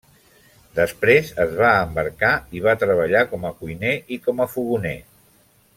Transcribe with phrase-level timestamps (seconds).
[0.77, 4.97] Després es va embarcar i va treballar com a cuiner i com a fogoner.